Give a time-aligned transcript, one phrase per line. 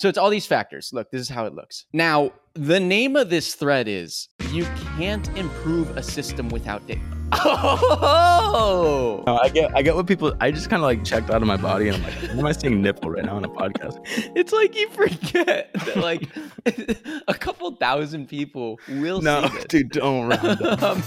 [0.00, 0.92] So it's all these factors.
[0.94, 1.84] Look, this is how it looks.
[1.92, 4.64] Now, the name of this thread is You
[4.96, 7.00] Can't Improve a System Without Data.
[7.32, 9.22] Oh!
[9.26, 11.46] No, I get I get what people I just kind of like checked out of
[11.48, 13.98] my body and I'm like, why am I seeing nipple right now on a podcast?
[14.36, 16.28] It's like you forget that like
[17.28, 19.64] a couple thousand people will No, see this.
[19.66, 20.82] dude, don't round up.
[20.82, 21.02] Um,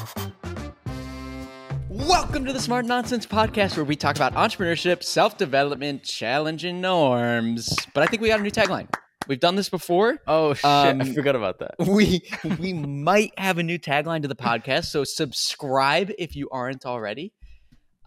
[1.95, 7.77] Welcome to the Smart Nonsense Podcast, where we talk about entrepreneurship, self development, challenging norms.
[7.93, 8.91] But I think we got a new tagline.
[9.27, 10.17] We've done this before.
[10.25, 11.75] Oh shit, Um, I forgot about that.
[11.87, 12.23] We
[12.57, 17.31] we might have a new tagline to the podcast, so subscribe if you aren't already.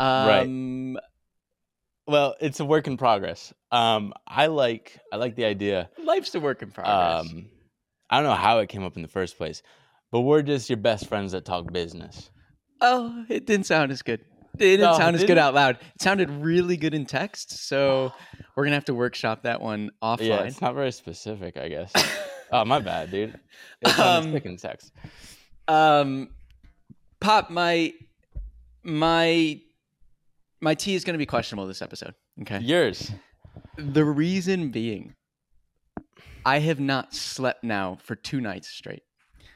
[0.01, 0.99] Um,
[2.09, 3.55] Well, it's a work in progress.
[3.71, 5.91] Um, I like I like the idea.
[6.03, 7.31] Life's a work in progress.
[7.31, 7.47] Um,
[8.11, 9.63] I don't know how it came up in the first place,
[10.11, 12.31] but we're just your best friends that talk business.
[12.81, 14.21] Oh, it didn't sound as good.
[14.55, 15.41] It didn't No, sound as good didn't?
[15.45, 15.77] out loud.
[15.95, 18.13] It sounded really good in text, so
[18.57, 20.27] we're gonna have to workshop that one offline.
[20.29, 21.93] Yeah, it's not very specific, I guess.
[22.53, 23.39] oh, my bad, dude.
[23.83, 24.93] It's Um, in text.
[25.69, 26.31] Um,
[27.21, 27.93] Pop, my
[28.83, 29.61] my
[30.61, 32.15] my tea is going to be questionable this episode.
[32.43, 32.59] Okay.
[32.61, 33.11] Yours.
[33.77, 35.15] The reason being,
[36.45, 39.03] I have not slept now for two nights straight.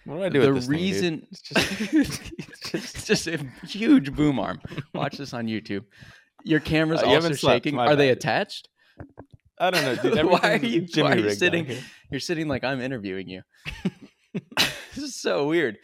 [0.04, 4.14] What do I do the with this thing, reason, It's just- it's just a huge
[4.14, 4.60] boom arm.
[4.94, 5.84] Watch this on YouTube.
[6.44, 7.78] Your camera's Uh, you also shaking.
[7.78, 8.68] Are they attached?
[9.58, 10.24] I don't know, dude.
[10.30, 11.66] Why are you, why are you sitting-
[12.10, 13.42] You're sitting like I'm interviewing you.
[14.56, 15.76] this is so weird.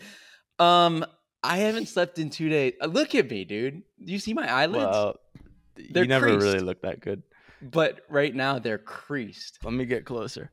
[0.59, 1.05] Um,
[1.43, 2.73] I haven't slept in two days.
[2.81, 3.83] Uh, Look at me, dude.
[4.03, 4.87] Do you see my eyelids?
[4.87, 5.17] Well,
[5.91, 6.43] They're you never creased.
[6.43, 7.23] really look that good.
[7.61, 9.59] but right now they're creased.
[9.63, 10.51] Let me get closer.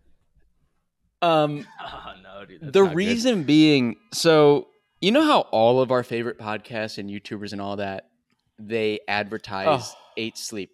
[1.23, 2.73] Um, Oh no, dude.
[2.73, 4.67] the reason being, so
[5.01, 8.09] you know how all of our favorite podcasts and YouTubers and all that
[8.59, 9.97] they advertise Oh.
[10.17, 10.69] Eight Sleep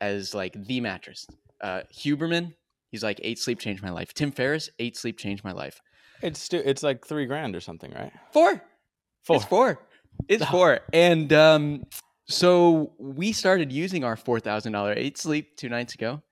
[0.00, 1.26] as like the mattress.
[1.60, 2.54] Uh, Huberman,
[2.90, 4.12] he's like Eight Sleep changed my life.
[4.14, 5.80] Tim Ferriss, Eight Sleep changed my life.
[6.22, 8.12] it's stu- it's like three grand or something, right?
[8.32, 8.62] Four.
[9.22, 9.36] Four.
[9.36, 9.78] It's four.
[10.28, 10.80] It's four.
[10.92, 11.84] And um,
[12.28, 16.22] so we started using our four thousand dollar Eight Sleep two nights ago.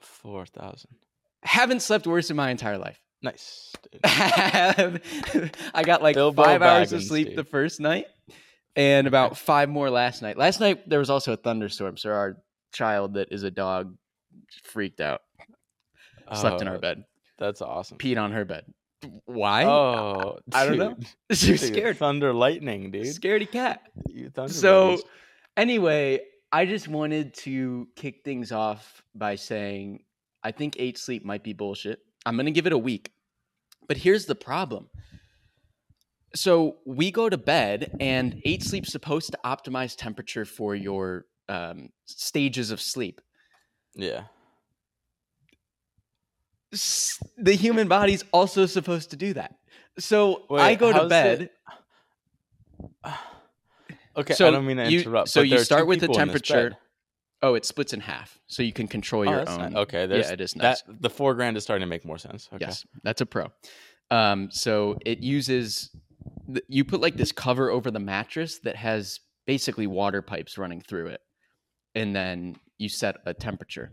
[0.00, 0.90] Four thousand.
[1.42, 2.98] Haven't slept worse in my entire life.
[3.22, 3.72] Nice.
[4.04, 7.36] I got like Bilbo five hours of sleep dude.
[7.36, 8.06] the first night
[8.76, 10.36] and about five more last night.
[10.36, 12.36] Last night there was also a thunderstorm, so our
[12.72, 13.96] child that is a dog
[14.64, 15.22] freaked out.
[16.34, 17.04] Slept in our Oh, bed,
[17.38, 17.96] That's awesome.
[17.98, 18.64] peed on her bed.
[19.24, 19.64] Why?
[19.64, 20.96] Oh, I don't know.
[21.32, 21.96] She was Dude, scared.
[21.98, 23.06] Thunder, lightning, dude.
[23.06, 23.80] Scaredy cat.
[24.08, 25.04] You thunder So buddies.
[25.56, 26.20] anyway,
[26.52, 30.04] I just wanted to kick things off by saying
[30.42, 32.00] I think eight sleep might be bullshit.
[32.26, 33.12] I'm gonna give it a week.
[33.86, 34.88] But here's the problem.
[36.34, 41.88] So we go to bed and eight sleep's supposed to optimize temperature for your um,
[42.04, 43.20] stages of sleep.
[43.94, 44.24] yeah.
[46.72, 49.54] S- The human body's also supposed to do that.
[49.98, 51.50] So I go to bed.
[54.16, 55.28] Okay, So I don't mean to you- interrupt.
[55.28, 56.76] so but you start with the people in this temperature.
[57.42, 59.72] Oh, it splits in half, so you can control Oh, your own.
[59.72, 60.82] ni- okay, there's, yeah, it is nice.
[60.82, 62.48] that the four grand is starting to make more sense.
[62.52, 62.64] Okay.
[62.66, 63.52] Yes, that's a pro.
[64.10, 65.90] Um, so it uses
[66.68, 71.08] you put like this cover over the mattress that has basically water pipes running through
[71.08, 71.20] it,
[71.94, 73.90] and then you set a temperature.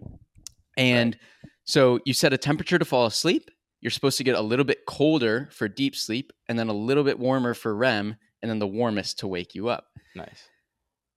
[0.78, 1.18] And
[1.66, 3.50] so you set a temperature to fall asleep.
[3.82, 7.04] You're supposed to get a little bit colder for deep sleep, and then a little
[7.04, 9.86] bit warmer for REM, and then the warmest to wake you up.
[10.16, 10.50] Nice.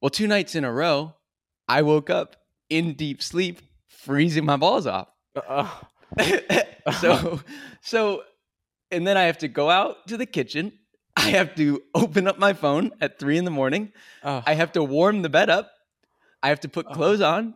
[0.03, 1.15] Well, two nights in a row,
[1.69, 2.37] I woke up
[2.71, 5.09] in deep sleep, freezing my balls off.
[5.37, 5.69] Uh,
[7.01, 7.41] so
[7.83, 8.23] so
[8.91, 10.73] and then I have to go out to the kitchen.
[11.17, 13.93] I have to open up my phone at three in the morning.
[14.23, 15.71] oh, I have to warm the bed up.
[16.43, 17.55] I have to put clothes on.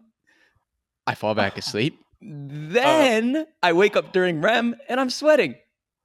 [1.07, 1.99] I fall back asleep.
[2.21, 5.57] Then I wake up during REM and I'm sweating.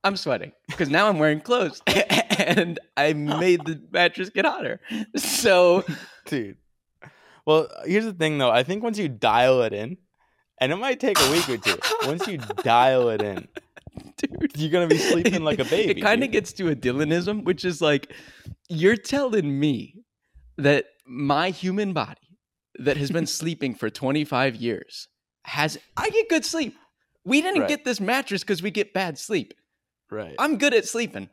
[0.03, 1.81] I'm sweating because now I'm wearing clothes
[2.37, 4.79] and I made the mattress get hotter.
[5.15, 5.83] So
[6.25, 6.57] dude.
[7.47, 8.51] Well, here's the thing though.
[8.51, 9.97] I think once you dial it in,
[10.59, 11.77] and it might take a week or two.
[12.05, 13.47] once you dial it in,
[14.17, 15.99] dude, you're gonna be sleeping like a baby.
[15.99, 18.11] It kind of gets to a Dylanism, which is like,
[18.69, 20.03] you're telling me
[20.57, 22.37] that my human body
[22.79, 25.07] that has been sleeping for 25 years
[25.45, 26.75] has, I get good sleep.
[27.23, 27.69] We didn't Right.
[27.69, 29.53] get this mattress because we get bad sleep.
[30.11, 30.35] right.
[30.37, 31.29] I'm good at sleeping.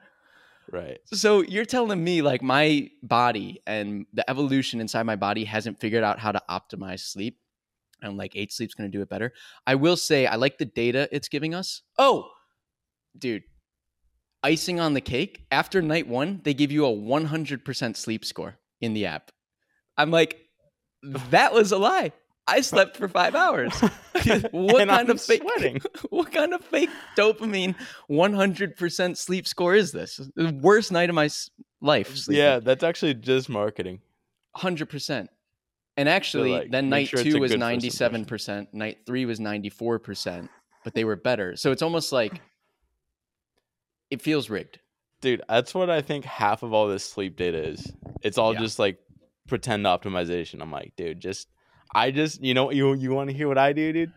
[0.71, 0.99] Right.
[1.13, 6.05] So you're telling me like my body and the evolution inside my body hasn't figured
[6.05, 7.39] out how to optimize sleep
[8.03, 9.33] and like eight sleep's going to do it better.
[9.67, 11.83] I will say I like the data it's giving us.
[11.99, 12.29] Oh,
[13.17, 13.45] dude.
[14.43, 18.93] Icing on the cake, after night 1, they give you a 100% sleep score in
[18.93, 19.31] the app.
[19.97, 20.39] I'm like
[21.03, 22.13] that was a lie.
[22.47, 23.73] I slept for five hours.
[23.81, 25.43] what And kind I'm of fake?
[25.43, 25.81] sweating.
[26.11, 26.91] What kind of fake?
[26.91, 27.41] what And kind I'm of fake?
[27.41, 27.41] sweating.
[27.41, 27.75] What kind of fake dopamine?
[28.07, 30.21] One hundred percent sleep score is this?
[30.37, 31.31] The worst night of my
[31.81, 32.13] life.
[32.13, 32.39] Mm, sleeping.
[32.45, 34.01] Yeah, that's actually just marketing.
[34.55, 35.31] hundred percent.
[35.97, 38.75] And actually, like, then night sure two was ninety-seven percent.
[38.75, 40.51] Night three was ninety-four percent,
[40.83, 41.57] but they were better.
[41.57, 42.41] So it's almost like
[44.11, 44.81] it feels rigged.
[45.21, 47.91] Dude, that's what I think half of all this sleep data is.
[48.23, 48.61] It's all Yeah.
[48.61, 48.99] just like
[49.49, 50.61] pretend optimization.
[50.61, 51.49] I'm like, dude, just
[51.95, 54.13] I just you know you you want to hear what I do, dude?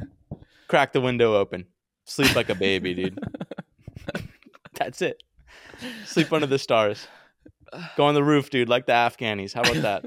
[0.68, 1.66] Crack the window open.
[2.04, 3.18] Sleep like a baby, dude.
[4.74, 5.22] That's it.
[6.04, 7.06] Sleep under the stars.
[7.96, 9.52] Go on the roof, dude, like the Afghanis.
[9.52, 10.04] How about that?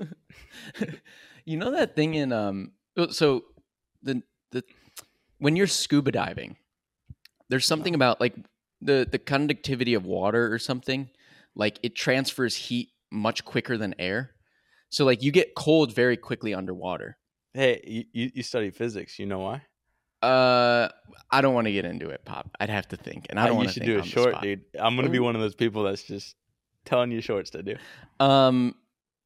[1.45, 3.45] you know that thing in um oh, so
[4.03, 4.21] the
[4.51, 4.63] the
[5.37, 6.57] when you're scuba diving
[7.49, 8.35] there's something about like
[8.81, 11.09] the the conductivity of water or something
[11.55, 14.31] like it transfers heat much quicker than air
[14.91, 17.17] so like you get cold very quickly underwater
[17.53, 19.19] Hey, you, you, study physics.
[19.19, 19.63] You know why?
[20.21, 20.87] uh
[21.31, 23.47] i don't want to get into it pop i'd have to think and i Uh,
[23.47, 24.61] don't to you should do a short, dude.
[24.79, 26.35] I'm gonna be one of those people that's just
[26.85, 27.75] telling you shorts to do.
[28.19, 28.75] Um,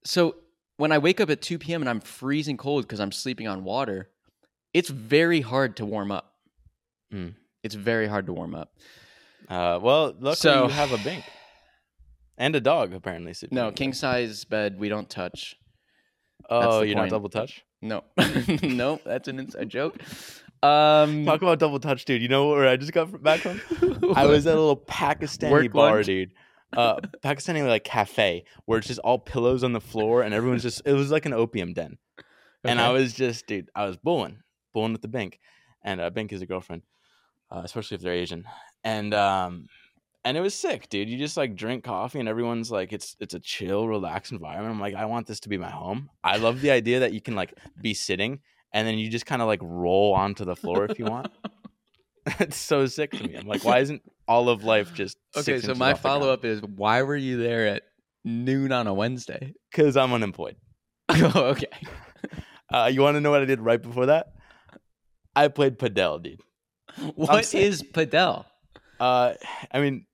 [0.05, 0.35] so
[0.77, 1.81] when I wake up at 2 p.m.
[1.81, 4.09] and I'm freezing cold because I'm sleeping on water,
[4.73, 6.33] it's very hard to warm up.
[7.13, 7.33] Mm.
[7.63, 8.73] It's very hard to warm up.
[9.47, 11.23] Uh, well, luckily So- you have a bink
[12.37, 13.33] and a dog apparently.
[13.33, 15.57] sleeping No, king size bed we don't touch.
[16.49, 17.05] Oh, you're point.
[17.05, 17.63] not double touch.
[17.81, 18.03] No,
[18.63, 19.97] no, that's an inside joke.
[20.63, 22.21] Um, Talk about double touch, dude.
[22.21, 23.61] You know where I just got back from?
[24.15, 26.05] I was at a little Pakistani Work bar, lunch?
[26.07, 26.31] dude.
[26.75, 30.81] Uh, Pakistani like cafe where it's just all pillows on the floor and everyone's just.
[30.85, 31.97] It was like an opium den,
[32.63, 33.69] and I was just, dude.
[33.75, 34.39] I was bulling,
[34.73, 35.39] bulling with the bank,
[35.83, 36.81] and uh, bank is a girlfriend,
[37.51, 38.45] uh, especially if they're Asian,
[38.83, 39.67] and um,
[40.25, 41.07] and it was sick, dude.
[41.07, 44.73] You just like drink coffee and everyone's like, it's it's a chill, relaxed environment.
[44.73, 46.09] I'm like, I want this to be my home.
[46.23, 48.39] I love the idea that you can like be sitting
[48.73, 51.31] and then you just kind of like roll onto the floor if you want.
[52.39, 53.35] it's so sick to me.
[53.35, 55.47] I'm like, why isn't all of life just sick?
[55.47, 57.83] okay, so my follow up is why were you there at
[58.23, 59.53] noon on a Wednesday?
[59.69, 60.55] Because I'm unemployed.
[61.09, 61.67] oh, okay.
[62.73, 64.33] Uh, you want to know what I did right before that?
[65.35, 66.41] I played padel, dude.
[67.15, 68.45] What is Padel?
[68.99, 69.33] Uh,
[69.71, 70.05] I mean,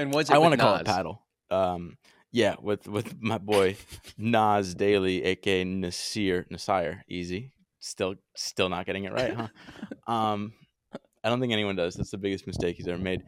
[0.00, 1.22] And what's it I want to call it paddle.
[1.50, 1.96] Um,
[2.32, 3.76] yeah, with with my boy
[4.16, 7.52] Nas Daily, aka Nasir Nasir, easy.
[7.80, 9.48] Still, still not getting it right, huh?
[10.12, 10.52] um,
[11.24, 11.94] I don't think anyone does.
[11.94, 13.22] That's the biggest mistake he's ever made.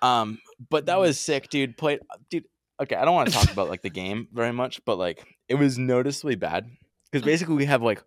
[0.00, 1.76] Um, but that was sick, dude.
[1.76, 2.44] Played, dude.
[2.80, 5.56] Okay, I don't want to talk about like the game very much, but like it
[5.56, 6.70] was noticeably bad
[7.10, 8.02] because basically we have like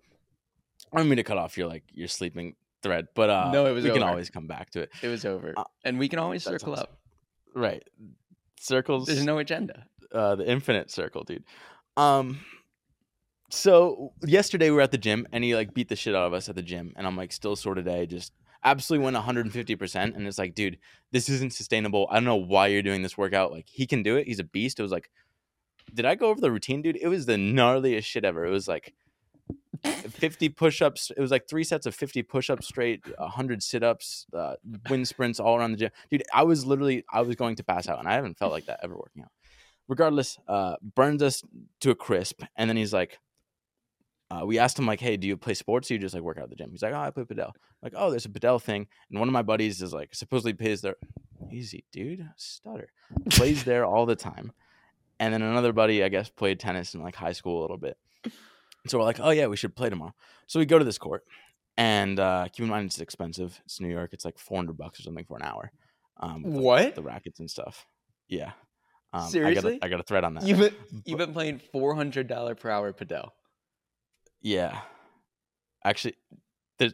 [0.92, 3.72] I don't mean to cut off your like your sleeping thread, but uh, No, it
[3.74, 4.92] was we can always come back to it.
[5.02, 6.84] It was over, Uh, and we can always circle awesome.
[6.84, 7.00] up.
[7.56, 7.84] Right,
[8.60, 9.08] circles.
[9.08, 9.86] There's no agenda.
[10.14, 11.44] uh, the infinite circle, dude.
[11.98, 12.40] Um,
[13.50, 16.34] so yesterday we were at the gym and he like beat the shit out of
[16.34, 18.34] us at the gym, and I'm like still sore today, just
[18.64, 20.78] absolutely went 150 percent, and it's like, dude,
[21.12, 22.08] this isn't sustainable.
[22.10, 23.52] I don't know why you're doing this workout.
[23.52, 24.28] Like he can do it.
[24.28, 24.80] He's a beast.
[24.80, 25.10] It was like,
[25.94, 26.98] did I go over the routine, dude?
[27.02, 28.46] It was the gnarliest shit ever.
[28.46, 28.94] It was like.
[29.84, 34.56] 50 push-ups it was like three sets of 50 push-ups straight 100 sit-ups uh,
[34.90, 37.88] wind sprints all around the gym dude i was literally i was going to pass
[37.90, 39.32] out and i haven't felt like that ever working out
[39.88, 41.44] regardless, uh, burns us
[41.82, 42.44] to a crisp.
[42.56, 43.20] And then he's like,
[44.32, 45.92] uh, we asked him like, "Hey, do you play sports?
[45.92, 47.52] Or you just like work out at the gym?" He's like, "Oh, I play padel."
[47.84, 50.82] Like, "Oh, there's a padel thing." And one of my buddies is like, supposedly plays
[50.82, 50.96] there.
[51.52, 52.28] Easy, dude.
[52.36, 52.90] Stutter.
[53.30, 54.52] Plays there all the time.
[55.20, 57.98] And then another buddy, I guess, played tennis in like high school a little bit.
[58.88, 60.14] So we're like, "Oh yeah, we should play tomorrow."
[60.48, 61.24] So we go to this court,
[61.78, 63.60] and uh, keep in mind it's expensive.
[63.66, 64.12] It's New York.
[64.14, 65.72] It's like four hundred bucks or something for an hour.
[66.20, 66.96] Um, with, like, What?
[66.96, 67.86] the rackets and stuff.
[68.28, 68.52] Yeah.
[69.14, 69.76] Um, Seriously?
[69.76, 70.46] I got, a, I got a thread on that.
[70.46, 70.76] You've been,
[71.06, 73.30] you've been playing four hundred dollar per hour Padel.
[74.42, 74.80] Yeah.
[75.86, 76.16] Actually,
[76.80, 76.94] there's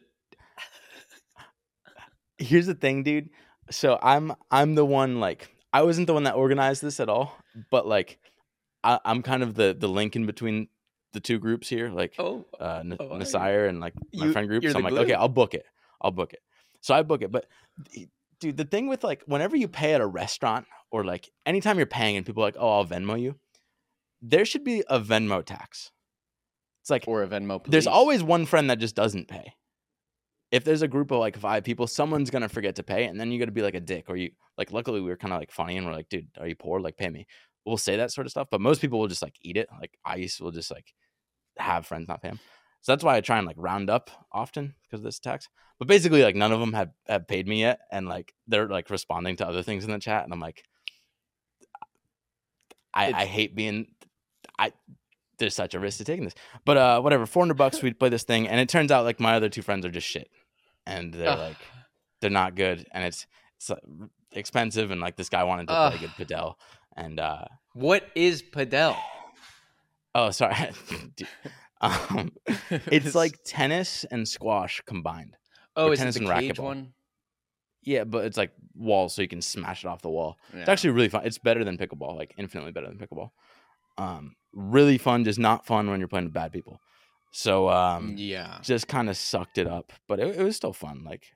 [2.37, 3.29] Here's the thing, dude.
[3.71, 7.37] So I'm I'm the one like I wasn't the one that organized this at all,
[7.69, 8.19] but like
[8.83, 10.67] I, I'm kind of the the link in between
[11.13, 13.17] the two groups here, like Oh, uh, N- oh.
[13.17, 14.63] Nasir and like my You- friend group.
[14.63, 15.13] So I'm like, okay.
[15.13, 15.65] I'll book it.
[16.01, 16.39] I'll book it.
[16.81, 17.45] So I book it, but
[18.39, 21.85] dude, the thing with like whenever you pay at a restaurant or like anytime you're
[21.87, 23.35] paying and people are like, oh, I'll Venmo you,
[24.21, 25.91] there should be a Venmo tax.
[26.81, 27.63] It's like or a Venmo.
[27.65, 29.53] there's always one friend that just doesn't pay.
[30.51, 33.31] If there's a group of like five people, someone's gonna forget to pay, and then
[33.31, 34.05] you got to be like a dick.
[34.09, 36.47] Or you like, luckily we were kind of like funny, and we're like, dude, are
[36.47, 36.79] you poor?
[36.79, 37.27] Like, pay me.
[37.65, 39.67] We'll say that sort of stuff, but most people will just like eat it.
[39.79, 40.91] Like ice will just like
[41.59, 42.39] have friends not pay them.
[42.81, 45.47] So that's why I try and like round up often because of this tax.
[45.79, 48.89] But basically, like none of them have have paid me yet, and like they're like
[48.89, 50.63] responding to other things in the chat, and I'm like,
[52.93, 53.87] I, I hate being,
[54.57, 54.73] I
[55.37, 56.35] there's such a risk to taking this.
[56.65, 57.81] But uh, whatever, four hundred bucks.
[57.83, 60.07] we'd play this thing, and it turns out like my other two friends are just
[60.07, 60.29] shit,
[60.85, 61.39] and they're Ugh.
[61.39, 61.57] like
[62.21, 63.25] they're not good, and it's
[63.57, 63.75] it's uh,
[64.33, 65.93] expensive, and like this guy wanted to Ugh.
[65.93, 66.55] play good padel,
[66.95, 68.97] and uh, What is padel?
[70.15, 70.55] Oh sorry,
[71.81, 72.31] um,
[72.69, 75.35] it's like tennis and squash combined.
[75.75, 76.63] oh, or is it tennis the and cage racquetball.
[76.63, 76.93] one?
[77.83, 80.37] Yeah, but it's like walls, so you can smash it off the wall.
[80.53, 81.25] It's actually really fun.
[81.25, 83.31] It's better than pickleball, like infinitely better than pickleball.
[83.97, 86.79] Um, really fun, just not fun when you're playing with bad people.
[87.31, 88.59] So um, yeah.
[88.61, 91.03] just kind of sucked it up, but it, it was still fun.
[91.03, 91.31] Like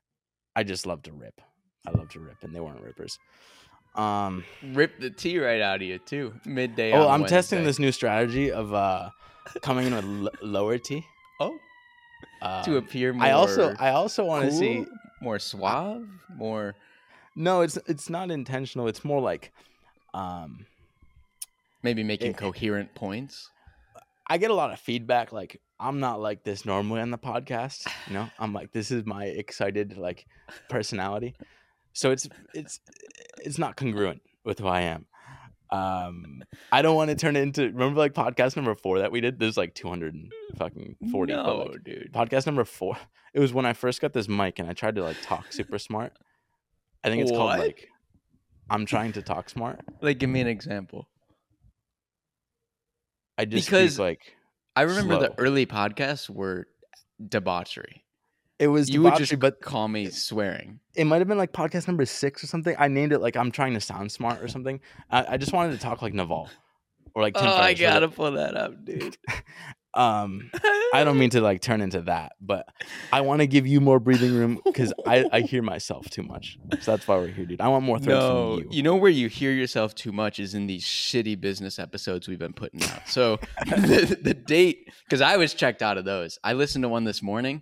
[0.56, 1.40] I just love to rip.
[1.88, 3.20] I love to rip, and they weren't rippers.
[3.96, 6.34] Um, Rip the tea right out of you too.
[6.46, 6.94] Midday.
[6.94, 9.10] oh, I'm testing this new strategy of uh,
[9.62, 11.06] coming in with l- lower T.
[11.40, 11.58] Oh,
[12.42, 13.24] Uh, to appear more.
[13.26, 14.86] I also I also want to cool, see.
[15.22, 16.76] more suave, more.
[17.36, 18.88] No, it's it's not intentional.
[18.88, 19.52] It's more like,
[20.14, 20.66] um,
[21.84, 23.50] Maybe making It- coherent points.
[24.28, 25.32] I get a lot of feedback.
[25.34, 27.86] Like I'm not like this normally on the podcast.
[28.08, 30.26] You know, I'm like this is my excited like
[30.70, 31.36] personality.
[31.94, 32.80] So it's it's
[33.44, 35.06] it's not congruent with who I am.
[35.72, 39.22] Um, I don't want to turn it into remember like podcast number four that we
[39.22, 39.40] did.
[39.40, 41.34] There's like 200 and fucking 40.
[41.34, 42.12] but, No, like, dude.
[42.14, 42.98] podcast number four.
[43.34, 45.80] It was when I first got this mic and I tried to like talk super
[45.80, 46.14] smart.
[47.04, 47.38] I think it's What?
[47.40, 47.88] called like
[48.70, 49.80] I'm trying to talk smart.
[50.02, 51.10] Like, give me an example.
[53.40, 54.36] I just Because- like
[54.76, 56.68] I remember the early podcasts were
[57.28, 58.03] debauchery.
[58.60, 60.80] It was You would debauchery, just but call me swearing.
[60.96, 62.76] it might have been like podcast number six or something.
[62.78, 64.80] I named it like I'm trying to sound smart or something.
[65.10, 66.50] I, I just wanted to talk like Naval
[67.16, 69.18] or like Tim oh, I Ferriss, where gotta pull that up, dude.
[69.96, 70.50] Um,
[70.96, 72.68] I don't mean to like turn into that, but
[73.12, 76.58] I want to give you more breathing room because I, I hear myself too much.
[76.82, 77.62] So that's why we're here, dude.
[77.62, 78.78] I want more threats No, from you.
[78.78, 82.40] you know where you hear yourself too much is in these shitty business episodes we've
[82.40, 83.08] been putting out.
[83.08, 86.40] So the, the date, because I was checked out of those.
[86.44, 87.62] I listened to one this morning.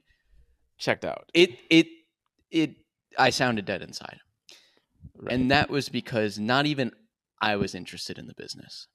[0.81, 1.29] Checked out.
[1.33, 1.87] It it
[2.49, 2.71] it.
[3.17, 4.17] I sounded dead inside,
[5.15, 5.31] Right.
[5.33, 6.91] and that was because not even
[7.39, 8.87] I was interested in the business.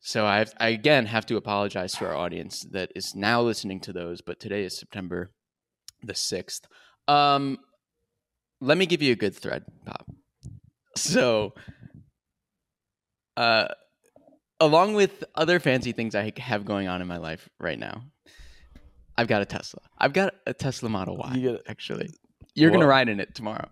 [0.00, 3.92] So I, I again have to apologize to our audience that is now listening to
[3.92, 4.20] those.
[4.20, 5.32] But today is September
[6.02, 6.66] the sixth.
[7.08, 7.58] Um,
[8.60, 10.06] let me give you a good thread, Pop.
[10.96, 11.54] So,
[13.36, 13.66] uh,
[14.60, 18.04] along with other fancy things I have going on in my life right now,
[19.16, 19.80] I've got a Tesla.
[19.98, 21.32] I've got a Tesla Model Y.
[21.34, 22.10] You get- actually,
[22.54, 23.68] you're gonna ride in it tomorrow.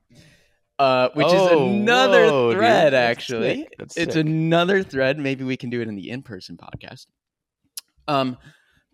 [0.78, 3.68] Uh, which is Oh, another whoa, thread, That's actually.
[3.78, 4.24] That's It's sick.
[4.26, 5.18] another thread.
[5.18, 7.06] Maybe we can do it in the in-person podcast.
[8.08, 8.38] Um,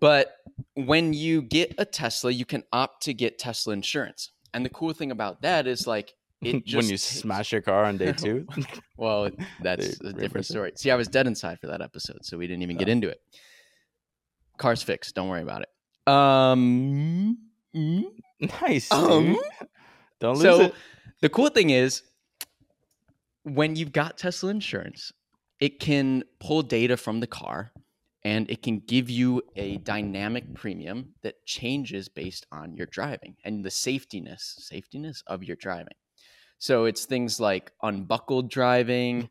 [0.01, 0.35] but
[0.75, 4.33] when you get a Tesla, you can opt to get Tesla insurance.
[4.53, 6.13] And the cool thing about that is like
[6.43, 8.49] it just when you takes- smash your car on day two.
[8.97, 9.31] Well,
[9.63, 10.73] that's They a different story.
[10.75, 12.93] See, I was dead inside for that episode, so we didn't even get Oh.
[12.93, 13.21] into it.
[14.59, 15.15] Car's fixed.
[15.15, 15.69] Don't worry about it.
[16.07, 17.39] Um,
[17.75, 18.05] mm,
[18.63, 18.91] nice.
[18.93, 19.37] Um.
[20.21, 20.75] Don't lose so it.
[21.21, 22.03] the cool thing is
[23.43, 25.13] when you've got Tesla insurance,
[25.61, 27.71] it can pull data from the car
[28.25, 33.65] and it can give you a dynamic premium that changes based on your driving and
[33.65, 35.95] the safetiness, safetiness of your driving.
[36.59, 39.29] So it's things like unbuckled driving,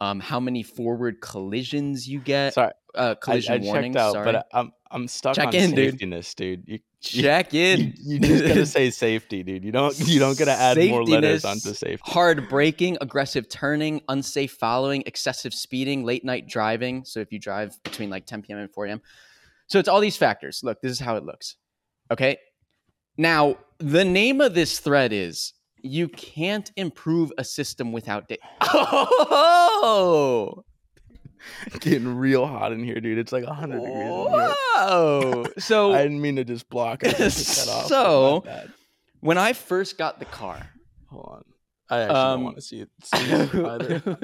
[0.00, 3.96] um, how many forward collisions you get, Sorry, uh, I, collision I checked warnings.
[3.96, 4.24] out, sorry.
[4.32, 5.98] but I, I'm I'm stuck Check on in, dude.
[6.00, 6.64] safetiness, dude.
[6.66, 7.94] You, check in.
[7.98, 9.64] you, you just gotta say safety, dude.
[9.64, 12.00] You don't you don't gotta add more letters onto safety.
[12.10, 17.04] hard braking, aggressive turning, unsafe following, excessive speeding, late night driving.
[17.04, 18.58] So if you drive between like 10 p.m.
[18.58, 19.02] and 4 a.m.
[19.66, 20.60] So it's all these factors.
[20.64, 21.56] Look, this is how it looks.
[22.10, 22.38] Okay.
[23.18, 25.52] Now, the name of this thread is
[25.82, 28.40] you can't improve a system without data.
[29.80, 30.64] Oh,
[31.80, 33.18] Getting real hot in here, dude.
[33.18, 33.94] It's like 100 degrees.
[33.94, 34.54] in here.
[34.76, 35.44] whoa.
[35.58, 37.04] So I didn't mean to just block.
[37.06, 37.86] I just off.
[37.86, 38.44] So-
[39.20, 40.68] when I first got the car,
[41.10, 41.44] hold on.
[41.90, 42.90] I actually Um, don't want to see it.
[43.02, 44.18] See it either.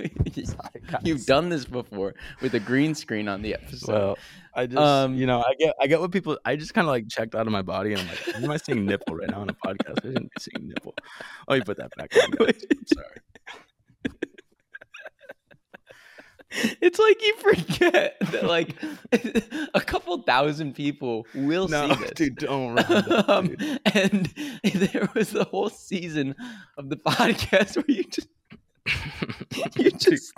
[1.03, 3.91] You've done this before with a green screen on the episode.
[3.93, 4.19] Well,
[4.55, 6.39] I just, Um, you know, I get, I get what people.
[6.45, 8.59] I just kind of like checked out of my body, and I'm like, am I
[8.59, 9.99] seeing nipple right now on a podcast?
[9.99, 10.95] I shouldn't be seeing nipple.
[11.49, 12.31] Oh, you put that back on.
[12.33, 12.65] guys.
[12.71, 13.17] I'm sorry.
[16.81, 18.75] It's like you forget that like
[19.75, 22.11] a couple thousand people will No, see this.
[22.13, 22.75] dude, don't.
[22.77, 23.81] that, Um, dude.
[23.87, 24.27] and
[24.65, 26.35] there was the whole season
[26.79, 28.29] of the podcast where you just
[29.77, 30.33] you just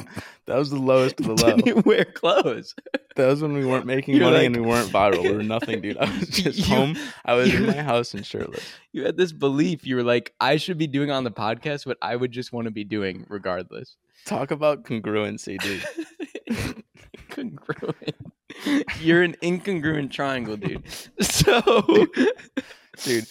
[0.46, 1.56] That was the lowest of the low.
[1.56, 2.74] didn't wear clothes.
[3.16, 5.22] That was when we weren't making You're money like- and we weren't viral.
[5.22, 5.98] We were nothing, dude.
[5.98, 6.96] I was just You- home.
[7.24, 8.62] I was in my house and shirtless.
[8.92, 9.84] You had this belief.
[9.84, 12.66] You were like, I should be doing on the podcast what I would just want
[12.66, 13.96] to be doing regardless.
[14.26, 16.84] Talk about congruency, dude.
[17.30, 18.16] Congruent.
[19.00, 20.82] You're an incongruent triangle, dude.
[21.20, 21.60] So,
[23.04, 23.26] dude.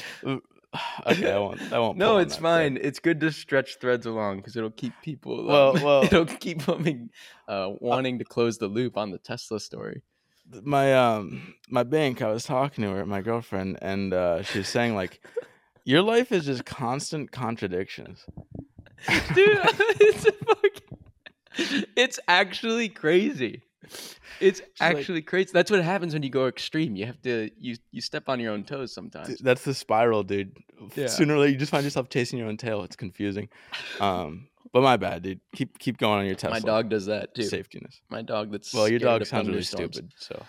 [1.08, 1.62] Okay, I won't.
[1.74, 1.98] I won't.
[1.98, 2.74] no, it's fine.
[2.75, 2.86] thread.
[2.86, 5.40] It's good to stretch threads along because it'll keep people.
[5.42, 7.10] um, Well, well- it'll keep them
[7.48, 10.02] uh, wanting to close the loop on the Tesla story.
[10.64, 14.68] my um my bank i was talking to her my girlfriend and uh she was
[14.68, 15.20] saying like
[15.86, 18.24] your life is just constant contradictions
[19.34, 19.58] dude
[20.00, 20.85] it's a fucking,
[21.96, 23.62] it's actually crazy.
[24.40, 25.52] It's like- actually crazy.
[25.54, 26.96] That's what happens when you go extreme.
[26.96, 29.40] You have to you you step on your own toes sometimes.
[29.40, 30.58] That's the spiral dude.
[30.96, 31.08] Yeah.
[31.08, 32.84] sooner or later you just find yourself chasing your own tail.
[32.84, 33.50] It's confusing.
[34.00, 35.40] Um but my bad dude.
[35.56, 36.60] Keep keep going on your tesla.
[36.60, 37.44] my dog does that too.
[37.44, 40.44] Safetyness my dog that's well your dog sounds really stupid so.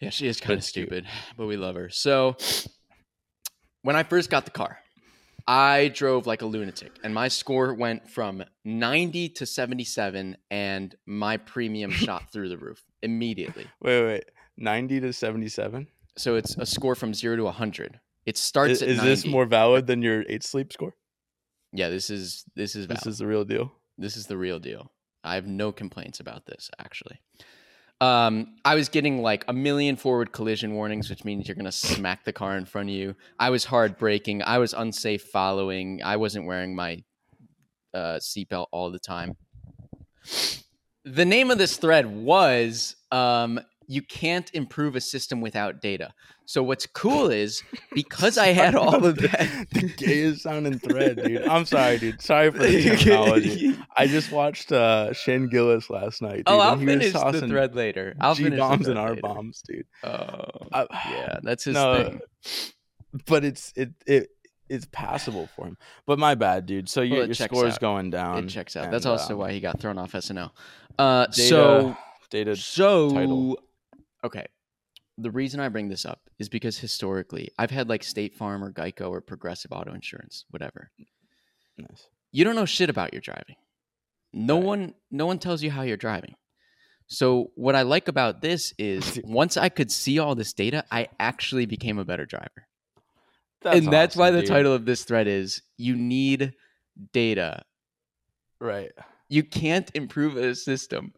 [0.00, 0.88] Yeah she is kind of it's cute.
[0.88, 1.88] stupid but we love her.
[1.88, 2.36] So
[3.82, 4.78] when i first got the car
[5.48, 11.36] i drove like a lunatic and my score went from 90 to 77 and my
[11.38, 14.24] premium shot through the roof immediately wait wait
[14.56, 15.86] 90 to 77
[16.16, 18.00] So it's a score from zero to 100.
[18.26, 19.08] It starts is, at is 90.
[19.10, 20.94] this more valid than your eight sleep score
[21.72, 22.98] Yeah, this is this is valid.
[22.98, 24.92] this is the real deal this is the real deal.
[25.24, 27.20] I have no complaints about this actually.
[28.00, 32.24] Um, I was getting like a million forward collision warnings, which means you're gonna smack
[32.24, 33.16] the car in front of you.
[33.38, 34.42] I was hard braking.
[34.42, 36.00] I was unsafe following.
[36.04, 37.02] I wasn't wearing my
[37.92, 39.36] uh, seatbelt all the time.
[41.04, 46.14] The name of this thread was um, "You can't improve a system without data."
[46.48, 47.62] So what's cool is
[47.94, 49.66] because I had all of that.
[49.72, 51.46] the gayest sounding thread, dude.
[51.46, 52.22] I'm sorry, dude.
[52.22, 53.76] Sorry for the technology.
[53.94, 56.36] I just watched uh, Shane Gillis last night.
[56.36, 58.16] Dude, oh, I'll and he was finish the thread later.
[58.18, 59.84] I'll G bombs and R bombs, dude.
[60.02, 62.20] Oh, I- yeah, that's his no, thing.
[63.26, 64.30] but it's it it
[64.70, 65.76] it's passable for him.
[66.06, 66.88] But my bad, dude.
[66.88, 67.80] So your Well, your score's out.
[67.80, 68.44] going down.
[68.44, 68.84] It checks out.
[68.84, 70.50] and, That's also um, why he got thrown off SNL.
[70.98, 71.96] Uh, Data- so
[72.30, 72.56] data.
[72.56, 73.58] so title.
[74.24, 74.46] okay.
[75.20, 78.72] The reason I bring this up is because historically, I've had like State Farm or
[78.72, 80.90] Geico or Progressive Auto Insurance, whatever.
[81.76, 82.06] Nice.
[82.30, 83.56] You don't know shit about your driving.
[84.32, 84.64] No Right.
[84.64, 86.34] one, no one tells you how you're driving.
[87.08, 91.08] So what I like about this is once I could see all this data, I
[91.18, 92.68] actually became a better driver.
[93.64, 94.48] and that's why the dude.
[94.48, 96.52] title of this thread is "You need
[97.12, 97.62] data.
[98.60, 98.92] Right.
[99.28, 101.12] You can't improve a system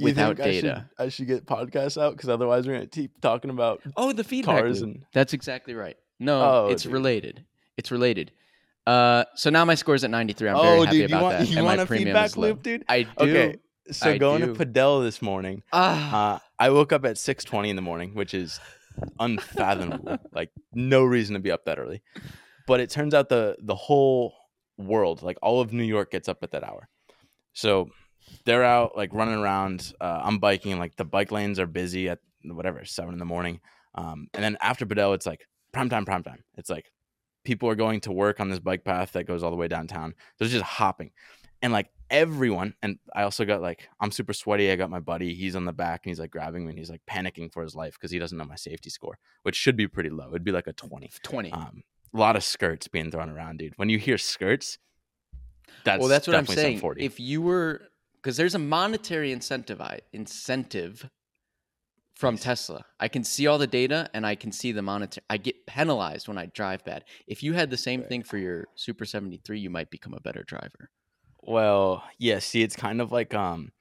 [0.00, 2.86] You without think I should- data." I should, get podcasts out because otherwise we're gonna
[2.86, 4.90] keep talking about Oh, the feedback cars loop.
[4.96, 5.96] and That's exactly right.
[6.18, 6.92] No, Oh, it's dude.
[6.92, 7.44] related.
[7.76, 8.32] It's related.
[8.86, 10.48] Uh, so now my score's at 93.
[10.48, 11.48] I'm very oh, happy dude, about want that.
[11.48, 12.84] you and want my a feedback loop, dude?
[12.88, 13.08] I do.
[13.20, 13.56] Okay,
[13.90, 14.54] so I going do.
[14.54, 15.62] to Padel this morning.
[15.72, 18.58] Ah, Uh, I woke up at six twenty in the morning, which is
[19.18, 20.18] unfathomable.
[20.32, 22.02] like no reason to be up that early.
[22.66, 24.34] But it turns out the the whole
[24.78, 26.88] world, like all of New York, gets up at that hour.
[27.52, 27.90] So
[28.44, 29.92] they're out like running around.
[30.00, 33.60] Uh, I'm biking, like the bike lanes are busy at whatever seven in the morning.
[33.94, 36.44] Um, and then after Padel, it's like prime time, prime time.
[36.56, 36.92] It's like
[37.44, 40.14] people are going to work on this bike path that goes all the way downtown.
[40.38, 41.10] There's just hopping,
[41.62, 42.74] and like everyone.
[42.82, 44.70] And I also got like I'm super sweaty.
[44.70, 45.34] I got my buddy.
[45.34, 47.74] He's on the back and he's like grabbing me and he's like panicking for his
[47.74, 50.28] life because he doesn't know my safety score, which should be pretty low.
[50.28, 51.10] It'd be like a twenty.
[51.22, 51.52] 20.
[51.52, 53.74] Um, a lot of skirts being thrown around, dude.
[53.76, 54.78] When you hear skirts,
[55.84, 56.78] that's well, that's what I'm saying.
[56.78, 57.04] 740.
[57.04, 57.82] If you were,
[58.22, 59.80] because there's a monetary incentive
[60.12, 61.08] incentive
[62.14, 62.44] from Nice.
[62.44, 62.84] Tesla.
[62.98, 65.24] I can see all the data and I can see the monetary.
[65.30, 67.04] I get penalized when I drive bad.
[67.26, 68.08] If you had the same Right.
[68.08, 70.90] thing for your Super 73, you might become a better driver.
[71.42, 73.72] Well, yeah, see, it's kind of like um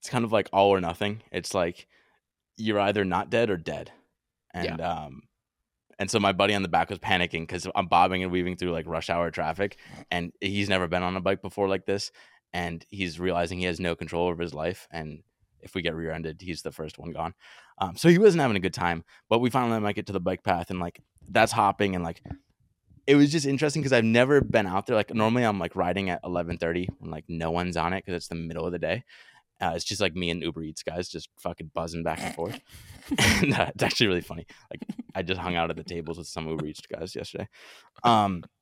[0.00, 1.22] it's kind of like all or nothing.
[1.32, 1.86] It's like
[2.56, 3.90] you're either not dead or dead.
[4.52, 5.22] And um
[5.98, 8.72] and so my buddy on the back was panicking because I'm bobbing and weaving through
[8.72, 9.78] like rush hour traffic
[10.10, 12.10] and he's never been on a bike before like this
[12.54, 15.22] and he's realizing he has no control over his life and
[15.60, 17.34] if we get rear-ended he's the first one gone
[17.78, 20.20] um, so he wasn't having a good time but we finally make it to the
[20.20, 22.22] bike path and like that's hopping and like
[23.06, 24.96] it was just interesting because I've never been out there.
[24.96, 28.28] Like normally I'm like riding at 11:30 when like no one's on it because it's
[28.28, 29.04] the middle of the day.
[29.60, 32.58] Uh, it's just like me and Uber Eats guys just fucking buzzing back and forth.
[33.18, 34.46] and uh, it's actually really funny.
[34.70, 34.80] Like
[35.14, 37.48] I just hung out at the tables with some Uber Eats guys yesterday.
[38.02, 38.53] Um, just fucking unemployed.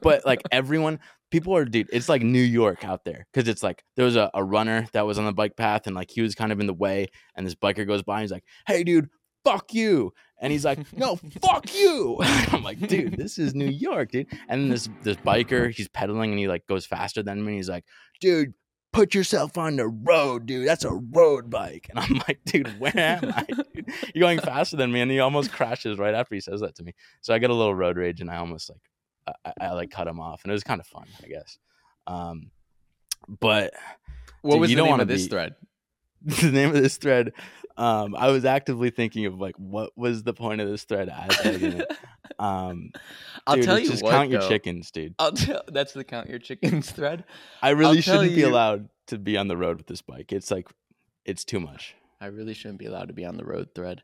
[0.00, 1.88] But like everyone, people are dude.
[1.92, 5.06] It's like New York out there because it's like there was a, a runner that
[5.06, 7.46] was on the bike path and like he was kind of in the way, and
[7.46, 9.08] this biker goes by and he's like, "Hey, dude."
[9.44, 10.12] Fuck you,
[10.42, 12.18] and he's like, "No, fuck you."
[12.52, 16.38] I'm like, "Dude, this is New York, dude." And this this biker, he's pedaling and
[16.38, 17.52] he like goes faster than me.
[17.52, 17.84] And he's like,
[18.20, 18.52] "Dude,
[18.92, 20.66] put yourself on the road, dude.
[20.66, 23.44] That's a road bike." And I'm like, "Dude, where am I?
[23.74, 23.92] Dude?
[24.14, 26.82] You're going faster than me." And he almost crashes right after he says that to
[26.82, 26.94] me.
[27.20, 30.06] So I get a little road rage, and I almost like I, I, like cut
[30.08, 31.58] him off, and it was kind of fun, I guess.
[32.06, 32.50] Um,
[33.40, 33.72] but
[34.42, 35.54] What Dude, was you the don't name of this be- thread?
[36.40, 37.32] the name of this thread.
[37.76, 41.46] Um, I was actively thinking of like what was the point of this thread as
[41.46, 41.92] in it.
[42.38, 42.92] Um,
[43.48, 44.12] I'll dude, tell you just what.
[44.12, 45.14] count your chickens, dude.
[45.18, 45.62] I'll tell.
[45.68, 47.24] That's the count your chickens thread.
[47.62, 50.32] I really tell shouldn't be you- allowed to be on the road with this bike.
[50.32, 50.68] It's like,
[51.24, 51.96] it's too much.
[52.20, 54.02] I really shouldn't be allowed to be on the road thread.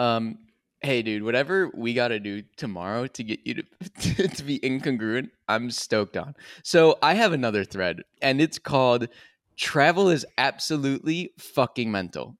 [0.00, 0.38] Um,
[0.80, 5.28] hey, dude, whatever we got to do tomorrow to get you to to be incongruent,
[5.46, 6.34] I'm stoked on.
[6.64, 9.08] So I have another thread, and it's called
[9.56, 12.36] "Travel is absolutely fucking mental,"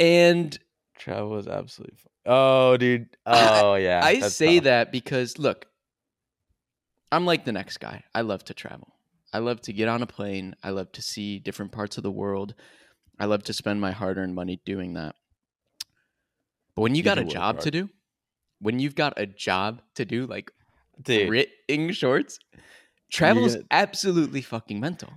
[0.00, 0.58] and
[0.98, 1.96] Travel is absolutely.
[1.96, 3.08] Fu- oh, dude.
[3.26, 4.00] Oh, yeah.
[4.02, 4.64] I say tough.
[4.64, 5.66] that because look,
[7.12, 8.04] I'm like the next guy.
[8.14, 8.88] I love to travel.
[9.32, 10.54] I love to get on a plane.
[10.62, 12.54] I love to see different parts of the world.
[13.20, 15.14] I love to spend my hard-earned money doing that.
[16.74, 17.90] But when you, You got a job to do,
[18.60, 20.50] when you've got a job to do, like
[21.02, 21.28] dude.
[21.28, 22.38] written shorts,
[23.12, 25.12] travel is absolutely fucking mental.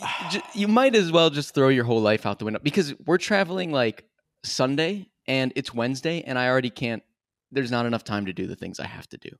[0.54, 3.72] You might as well just throw your whole life out the window because we're traveling
[3.72, 4.04] like
[4.44, 7.02] Sunday and it's Wednesday and I already can't.
[7.50, 9.30] There's not enough time to do the things I have to do,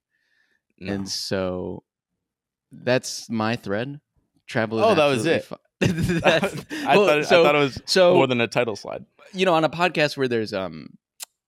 [0.79, 0.93] No.
[0.95, 1.83] and so
[2.73, 4.01] that's my thread.
[4.47, 4.79] Travel.
[4.79, 5.45] Is Oh, that was it.
[5.45, 9.05] fu- I, well, thought, so, I thought it was so more than a title slide.
[9.33, 10.89] you know on a podcast where there's um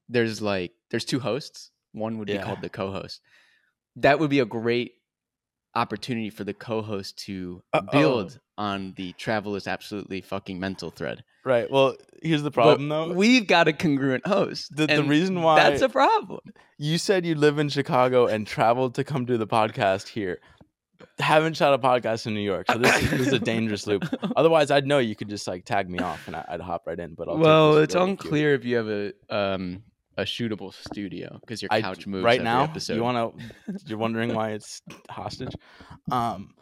[0.08, 3.20] there's like there's two hosts one would be called the co-host
[3.96, 4.92] that would be a great
[5.74, 7.90] opportunity for the co-host to Uh-oh.
[7.92, 11.70] build on the travel is absolutely fucking mental thread Right.
[11.70, 13.14] Well, here's the But problem, though.
[13.14, 16.40] we've got a congruent host The- the reason why- that's a problem
[16.76, 20.38] you said you live in Chicago and traveled to come do the podcast here.
[21.18, 24.04] Haven't shot a podcast in New York, so this, is- this is a dangerous loop.
[24.36, 26.98] Otherwise, I'd know you could just like tag me off and I, I'd hop right
[26.98, 27.14] in.
[27.14, 28.08] But I'll well it's with you.
[28.08, 29.82] unclear if you have a um
[30.16, 32.64] a shootable studio because your I- couch moves right now.
[32.64, 32.94] episode.
[32.94, 33.78] You want to?
[33.86, 35.54] You're wondering why it's hostage.
[36.10, 36.54] Um.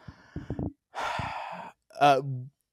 [1.99, 2.21] Uh,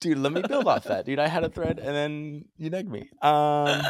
[0.01, 1.19] dude, let me build off that, dude.
[1.19, 3.11] I had a thread and then you negged me.
[3.21, 3.83] Um.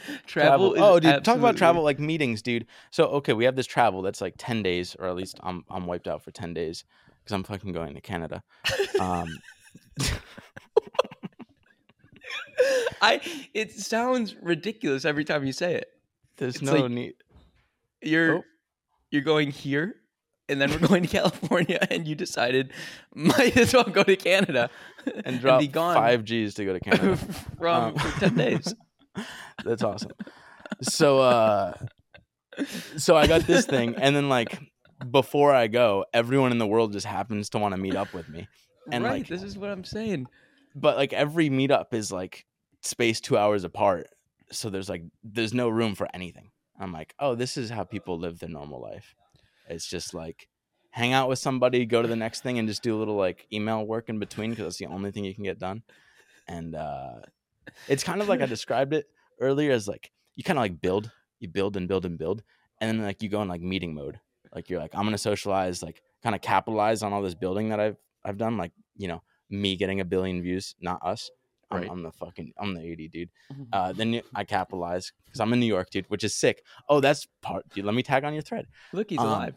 [0.26, 2.66] travel, is Oh, dude, talk about travel like meetings, dude.
[2.90, 5.86] So okay, we have this travel that's like ten days, or at least I'm I'm
[5.86, 6.84] wiped out for ten days
[7.22, 8.42] because I'm fucking going to Canada.
[9.00, 9.28] Um,
[13.02, 13.20] I
[13.54, 15.88] it sounds ridiculous every time you say it.
[16.38, 17.14] there's It's no like- need.
[18.02, 18.44] You're Oh.
[19.10, 19.96] you're going here
[20.48, 22.72] and then we're going to California and you decided
[23.14, 24.70] might as well go to Canada
[25.24, 27.16] And drop gone five G's to go to Canada.
[27.58, 28.74] from Um, for 10 days.
[29.64, 30.12] That's awesome.
[30.82, 31.74] So uh
[32.96, 34.58] so I got this thing and then like
[35.10, 38.28] before I go, everyone in the world just happens to want to meet up with
[38.30, 38.48] me.
[38.90, 40.26] and, right, like- this is what I'm saying.
[40.76, 42.46] But like every meetup is like
[42.82, 44.08] spaced 2 hours apart.
[44.52, 46.50] So there's like there's no room for anything.
[46.78, 49.16] I'm like, "Oh, this is how people live their normal life."
[49.68, 50.48] It's just like
[50.90, 53.46] hang out with somebody, go to the next thing and just do a little like
[53.52, 55.82] email work in between because that's the only thing you can get done.
[56.46, 57.20] And uh
[57.88, 59.06] it's kind of like I described it
[59.40, 61.10] earlier as like you kind of like build,
[61.40, 62.42] you build and build and build,
[62.80, 64.20] and then like you go in like meeting mode.
[64.54, 67.80] Like you're like, I'm gonna socialize, like kind of capitalize on all this building that
[67.80, 68.56] I've I've done.
[68.56, 71.30] Like you know, me getting a billion views, not us.
[71.70, 71.90] I'm, Right.
[71.90, 73.30] I'm the fucking I'm the 80 dude.
[73.52, 73.66] Mhm.
[73.72, 76.62] Uh, then I capitalize because I'm in New York, dude, which is sick.
[76.88, 77.84] Oh, that's part, dude.
[77.84, 78.66] Let me tag on your thread.
[78.92, 79.56] Look, he's um, alive.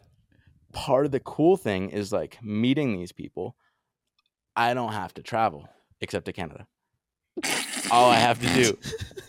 [0.72, 3.56] Part of the cool thing is like meeting these people.
[4.56, 5.68] I don't have to travel
[6.00, 6.66] except to Canada.
[7.92, 8.78] all I have to do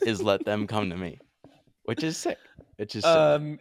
[0.06, 1.20] is let them come to me,
[1.84, 2.40] which is sick.
[2.78, 3.16] Which is sick.
[3.16, 3.60] Um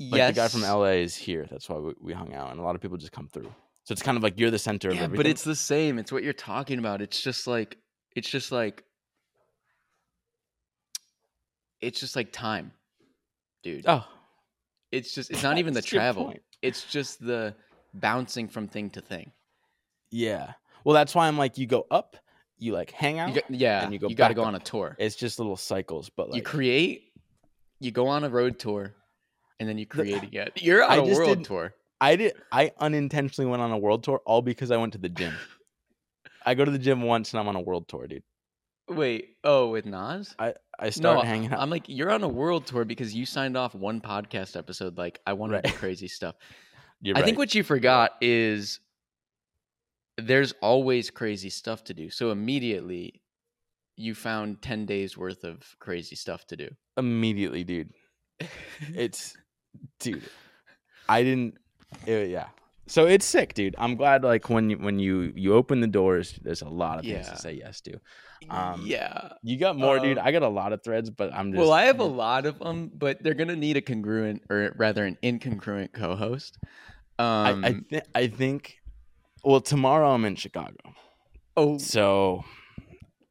[0.00, 0.34] like yes.
[0.34, 1.46] the guy from LA is here.
[1.50, 3.52] That's why we, we hung out, and a lot of people just come through.
[3.88, 5.16] So it's kind of like you're the center of Yeah, everything.
[5.24, 5.98] but it's the same.
[5.98, 7.00] It's what you're talking about.
[7.00, 7.78] It's just like
[8.14, 8.84] it's just like
[11.80, 12.72] it's just like time.
[13.62, 13.84] Dude.
[13.88, 14.06] oh,
[14.92, 16.34] It's just it's not even the travel.
[16.60, 17.54] It's just the
[17.94, 19.32] bouncing from thing to thing.
[20.10, 20.52] yeah.
[20.84, 22.16] Well, that's why I'm like, you go up,
[22.58, 23.34] you like hang out.
[23.34, 24.08] Got, yeah, and you go.
[24.08, 24.48] you, go got to go up.
[24.48, 24.96] on a tour.
[24.98, 27.04] it's just little cycles, but like you create,
[27.80, 28.94] you go on a road tour,
[29.58, 30.50] and then you create again.
[30.56, 31.72] You're on I a just world didn't- tour.
[32.00, 32.34] I did.
[32.52, 35.34] I unintentionally went on a world tour all because I went to the gym.
[36.46, 38.22] I go to the gym once and I'm on a world tour, dude.
[38.88, 40.34] Wait, oh, with Nas?
[40.38, 40.54] I
[40.90, 41.60] start No, hanging out.
[41.60, 44.96] I'm like, you're on a world tour because you signed off one podcast episode.
[44.96, 45.62] Like, I want Right.
[45.64, 46.36] to do crazy stuff.
[47.02, 47.24] You're I right.
[47.26, 48.80] think what you forgot is
[50.16, 52.10] there's always crazy stuff to do.
[52.10, 53.20] So immediately,
[53.96, 56.68] you found ten days worth of crazy stuff to do.
[56.96, 57.92] immediately, dude.
[58.94, 59.36] It's,
[60.00, 60.22] dude.
[61.08, 61.58] I didn't.
[62.06, 62.48] It- yeah.
[62.86, 63.74] So it's sick, dude.
[63.76, 64.24] I'm glad.
[64.24, 67.34] Like when you when you you open the doors, there's a lot of things Yeah.
[67.34, 68.00] to say yes to.
[68.48, 69.32] Um, yeah.
[69.42, 70.16] You got more, dude.
[70.16, 71.60] Um, I got a lot of threads, but I'm just.
[71.60, 75.04] Well, I have a lot of them, but they're gonna need a congruent, or rather,
[75.04, 76.56] an incongruent co-host.
[77.18, 78.78] I, Um, I, th- I think.
[79.44, 80.78] Well, tomorrow I'm in Chicago,
[81.58, 82.42] oh, so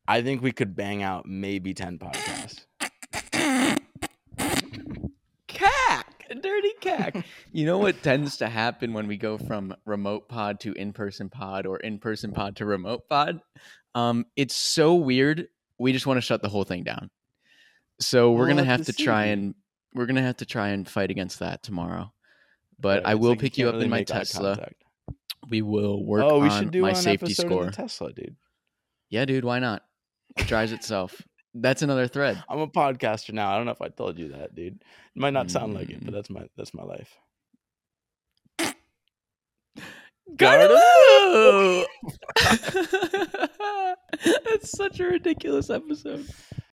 [0.08, 2.67] I think we could bang out maybe ten podcasts.
[6.82, 7.26] Cack.
[7.52, 11.66] you know what tends to happen when we go from remote pod to in-person pod
[11.66, 13.42] or in-person pod to remote pod?
[13.96, 15.48] Um, it's so weird.
[15.80, 17.10] We just want to shut the whole thing down.
[18.00, 19.56] So we're We'll gonna have have to to try and
[19.94, 22.14] we're gonna have to try and fight against that tomorrow.
[22.80, 24.70] But Yeah, I will like pick you can't up really in my Tesla.
[25.50, 27.72] We will work Oh, we on should do my safety score.
[27.72, 28.36] Tesla, dude.
[29.10, 29.84] Yeah, dude, why not?
[30.36, 31.22] It drives itself.
[31.60, 32.44] That's another thread.
[32.50, 33.52] I'm a podcaster now.
[33.52, 34.76] I don't know if I told you that, dude.
[35.16, 36.06] It might not sound like it, Mm.
[36.06, 37.18] but that's my that's my life.
[40.36, 41.86] Gardeloo!
[44.46, 46.28] That's such a ridiculous episode.